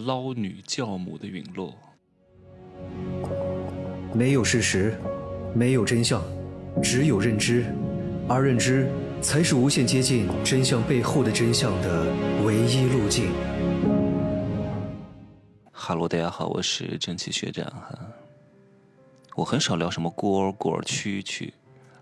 [0.00, 1.74] 捞女教母的陨落。
[4.12, 4.98] 没有事实，
[5.54, 6.22] 没有真相，
[6.82, 7.64] 只有认知，
[8.28, 8.90] 而认知
[9.22, 12.06] 才是无限接近真相背后的真相的
[12.44, 13.30] 唯一路径。
[15.70, 17.98] 哈喽，大家好，我是蒸汽学长哈。
[19.36, 21.50] 我很少聊什么蝈蝈、蛐蛐、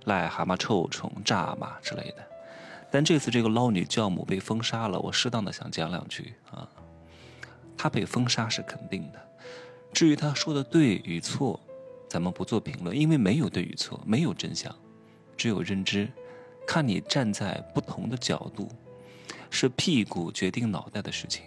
[0.07, 2.27] 癞蛤蟆、臭虫、蚱蜢之类的，
[2.91, 6.69] 但这次这个捞女教母被封杀了，我适当的想讲两句啊。
[7.79, 9.29] 他被封杀是肯定的，
[9.93, 11.59] 至于他说的对与错，
[12.09, 14.75] 咱们不做评论，因为没有对与错，没有真相，
[15.37, 16.11] 只有认知，
[16.67, 18.69] 看你站在不同的角度，
[19.49, 21.45] 是屁股决定脑袋的事情。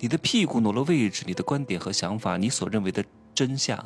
[0.00, 3.78] 你的屁股挪了位置，你的观点和想法，你所认为的真相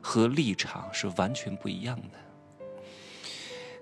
[0.00, 2.18] 和立场是完全不一样的。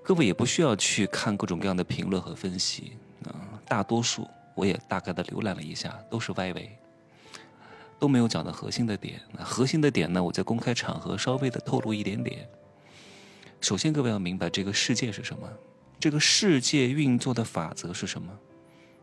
[0.05, 2.93] 各位也不需要去看各种各样的评论和分析
[3.25, 6.77] 啊，大多数我也大概的浏览了一下，都是歪围，
[8.03, 9.21] 都没有讲到核心的点。
[9.31, 12.49] 那核心的点呢，我在公开场合稍微的透露一点点。
[13.61, 15.49] 首先，各位要明白这个世界是什么，
[16.01, 18.37] 这个世界运作的法则是什么。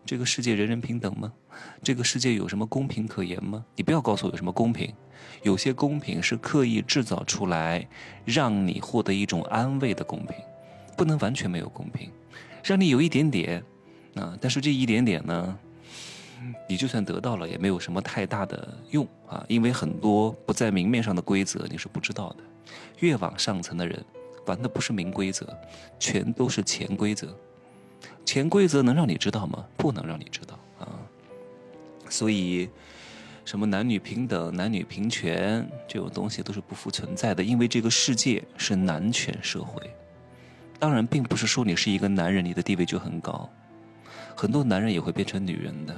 [0.05, 1.31] 这个世界人人平等吗？
[1.81, 3.63] 这个世界有什么公平可言吗？
[3.77, 4.93] 你不要告诉我有什么公平，
[5.43, 7.87] 有些公平是刻意制造出来，
[8.25, 10.35] 让你获得一种安慰的公平，
[10.97, 12.11] 不能完全没有公平，
[12.65, 13.63] 让你有一点点，
[14.15, 15.57] 啊，但是这一点点呢，
[16.67, 22.43] 你就算得到了也没有什么太大的用啊，因为很多不在明面上的规则你是不知道的，
[22.99, 24.03] 越往上层的人
[24.45, 25.45] 玩的不是明规则，
[25.99, 27.27] 全都是潜规则。
[28.25, 29.65] 潜规则能让你知道吗？
[29.75, 30.87] 不能让你知道啊！
[32.09, 32.69] 所以，
[33.43, 39.81] 什么男女平等、男女平权这种东西都是不复存在的，因为这个世界是男权社会。
[40.77, 43.49] 当然，并不是说你是一个男人，你的地位就很高。
[44.35, 45.95] 很多男人也会变成女人的。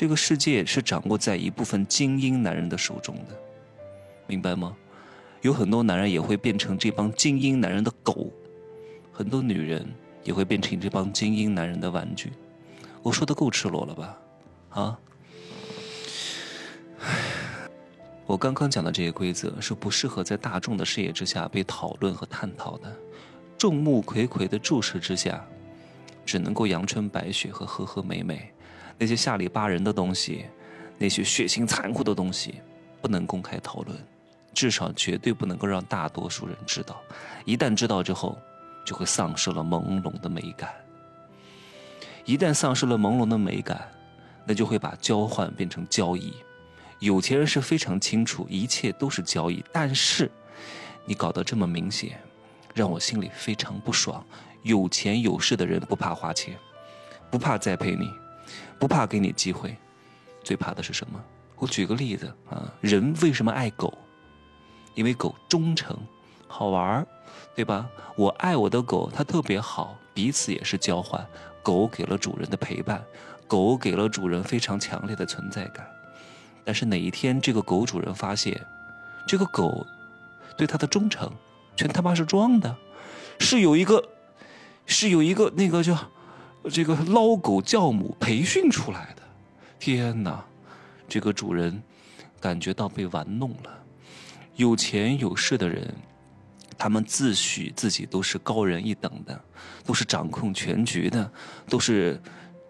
[0.00, 3.38] 这个世界是掌握在一部分精英男人的手中的，
[4.26, 4.74] 明白吗？
[5.42, 8.32] 有很多男人也会变成这帮精英男人的狗。
[9.12, 9.86] 很多女人。
[10.22, 12.30] 也会变成这帮精英男人的玩具，
[13.02, 14.18] 我说的够赤裸了吧？
[14.70, 14.98] 啊！
[18.26, 22.94] 我刚刚讲的这些规则是不适合在大众的视野之下被讨论和探讨的，
[23.56, 25.42] 众目睽睽的注视之下，
[26.24, 28.50] 只能够阳春白雪和和和美美。
[29.00, 30.44] 那些下里巴人的东西，
[30.98, 32.56] 那些血腥残酷的东西，
[33.00, 33.96] 不能公开讨论，
[34.52, 37.00] 至少绝对不能够让大多数人知道。
[37.46, 38.38] 一旦知道之后，
[38.84, 40.70] 就会丧失了朦胧的美感。
[42.26, 43.90] 一旦丧失了朦胧的美感，
[44.44, 46.34] 那就会把交换变成交易。
[46.98, 50.30] 有钱人是非常清楚一切都是交易，但是
[51.06, 52.20] 你搞得这么明显，
[52.74, 54.22] 让我心里非常不爽。
[54.62, 56.54] 有钱有势的人不怕花钱，
[57.30, 58.10] 不怕栽培你，
[58.80, 59.76] 不怕给你机会，
[60.42, 61.22] 最怕的是什么？
[61.54, 63.96] 我举个例子啊，人为什么爱狗？
[64.96, 65.96] 因为狗忠诚，
[66.48, 67.06] 好玩儿。
[67.54, 67.88] 对吧？
[68.16, 71.24] 我爱我的狗，它特别好，彼此也是交换。
[71.62, 73.04] 狗给了主人的陪伴，
[73.46, 75.86] 狗给了主人非常强烈的存在感。
[76.64, 78.64] 但是哪一天这个狗主人发现，
[79.26, 79.86] 这个狗
[80.56, 81.30] 对他的忠诚
[81.76, 82.74] 全他妈是装的，
[83.40, 84.02] 是有一个，
[84.86, 85.94] 是有一个那个叫
[86.68, 89.22] 这个捞狗教母培训出来的。
[89.78, 90.44] 天哪，
[91.08, 91.82] 这个主人
[92.40, 93.78] 感觉到被玩弄了。
[94.56, 95.94] 有钱有势的人。
[96.82, 99.38] 他们自诩自己都是高人一等的，
[99.84, 101.30] 都是掌控全局的，
[101.68, 102.18] 都是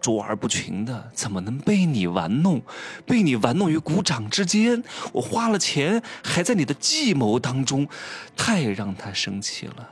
[0.01, 2.61] 卓而不群的，怎么能被你玩弄？
[3.05, 4.83] 被你玩弄于股掌之间？
[5.13, 7.87] 我花了钱，还在你的计谋当中，
[8.35, 9.89] 太让他生气了。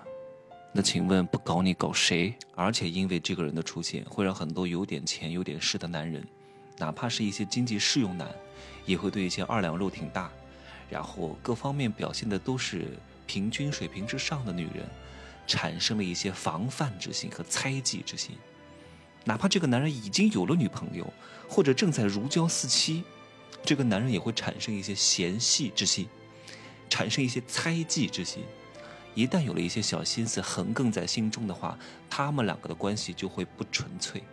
[0.72, 2.34] 那请问不搞你搞谁？
[2.56, 6.26] 而且因为这个人的出现，会让很多有点钱、有点势的男人，
[6.78, 8.30] 哪怕是一些经济适用男，
[8.86, 10.32] 也会对一些二两肉挺大，
[10.90, 12.98] 然后各方面表现的都是。
[13.32, 14.90] 平均水平之上的女人，
[15.46, 18.36] 产生了一些防范之心和猜忌之心，
[19.24, 21.06] 哪怕这个男人已经有了女朋友，
[21.48, 23.04] 或者正在如胶似漆，
[23.64, 26.10] 这个男人也会产生一些嫌隙之心，
[26.90, 28.42] 产生一些猜忌之心。
[29.16, 31.78] 一旦有了一些小心思横亘在心中的话，
[32.10, 34.24] 他们两个的关系就会不纯粹，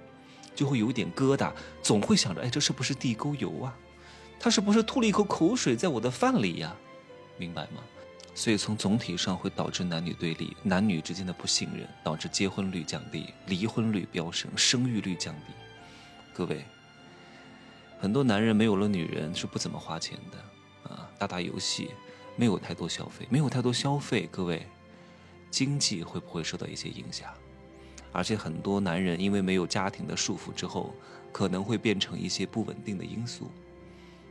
[0.54, 1.52] 就会有点疙瘩，
[1.82, 3.76] 总会想着：哎，这是不是地沟油啊？
[4.38, 6.76] 他是不是吐了一口口水在我的饭里呀？
[7.38, 7.82] 明白吗？
[8.34, 15.54] 所以，从总体上会导致男女对立，男女之间的不信任，导致结婚率降低，离婚率飙升，生育率降低。
[16.34, 16.62] 各位，
[17.98, 21.92] 很多男人没有了女人是不怎么花钱的啊，打打游戏，
[22.36, 24.66] 没有太多消费，没有太多消费，各位，
[25.50, 27.28] 经济会不会受到一些影响？
[28.12, 30.94] 而且很多男人因为没有家庭的束缚之后，
[31.32, 33.50] 可能会变成一些不稳定的因素。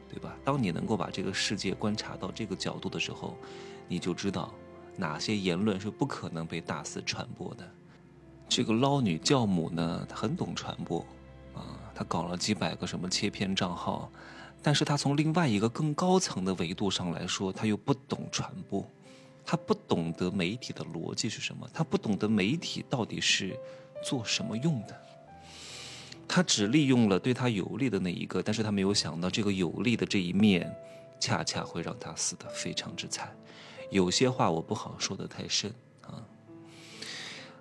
[0.07, 0.37] 对吧？
[0.45, 3.35] 当你能够把这个世界观察到这个角度的时候，
[3.85, 4.53] 你就知道
[4.95, 7.69] 哪些言论是不可能被大肆传播的。
[8.47, 10.99] 这个捞女教母呢，她很懂传播，
[11.53, 14.09] 啊，她搞了几百个什么切片账号，
[14.65, 18.83] 但是他从另外一个更高层的维度上来说，他又不懂传播，
[19.45, 23.55] 他不懂得媒体的逻辑是什么，他不懂得媒体到底是
[24.03, 24.99] 做什么用的，
[26.27, 30.75] 他只利用了对他有利的那一个，但是他没有想到这个有利的这一面，
[31.19, 33.31] 恰恰会让他死得非常之惨。
[33.91, 35.71] 有些话我不好说的太深
[36.01, 36.25] 啊。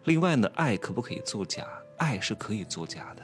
[0.04, 1.68] 另外呢，爱可不可以作假？
[1.98, 3.22] 爱是可以作假的，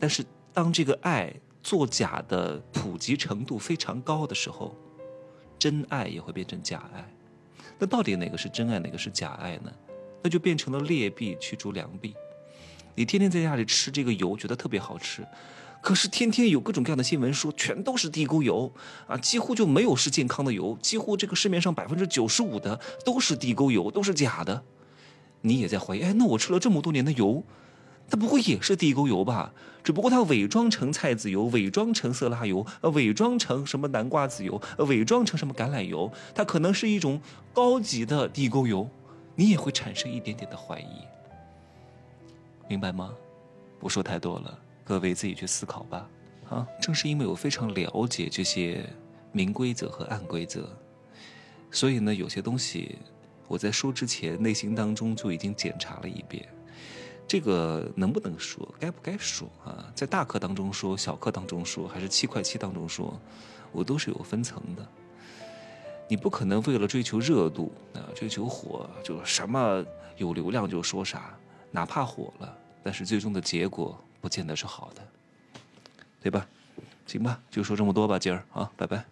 [0.00, 1.32] 但是当这个爱
[1.62, 4.76] 作假的普及程度非常高的时候，
[5.58, 7.12] 真爱也会变成假爱。
[7.78, 9.72] 那到底哪个是真爱，哪个是假爱呢？
[10.22, 12.14] 那就变成了劣币驱逐良币。
[12.94, 15.26] 你天天在家里吃这个油，觉得特别好吃，
[15.80, 18.70] 可是天天有各种各样的新闻说全都是地沟油
[19.06, 24.62] 啊，几乎就没有是健康的油，几乎这个市面上百分之九十五的都是地沟油，都是假的。
[25.42, 27.42] 你也在怀疑，哎，那我吃了这么多年的油，
[28.10, 29.52] 它不会也是地沟油吧？
[29.82, 37.20] 只不过它伪装成菜籽油，伪装成色拉油，呃，伪装成什么南瓜籽油，呃，伪装成什么橄榄油，它可能是一种
[37.54, 38.88] 高级的地沟油，
[39.36, 41.04] 你也会产生一点点的怀疑，
[42.68, 43.14] 明白吗？
[43.78, 46.06] 不说太多了，各位自己去思考吧。
[46.50, 48.84] 啊，正是因为我非常了解这些
[49.32, 50.68] 明规则和暗规则，
[51.70, 52.98] 所以呢，有些东西。
[53.46, 56.48] 我在说之前，内心当中就已经检查了一遍，
[57.30, 59.86] 这个能不能说，该不该说啊？
[59.94, 63.16] 在大课当中说，小课当中说，还是七块七当中说，
[63.70, 64.84] 我都是有分层的。
[66.08, 69.84] 你不可能为了追求热度啊，追求火，就什么
[70.16, 71.32] 有流量就说啥，
[71.70, 75.02] 哪怕火了，但是最终的结果不见得是好的，
[76.20, 76.44] 对吧？
[77.06, 79.04] 行吧，就说这么多吧，今儿啊，拜拜。